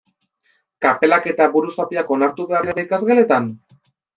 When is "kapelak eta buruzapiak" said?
0.85-2.11